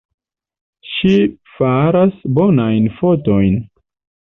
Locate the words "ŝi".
0.93-1.11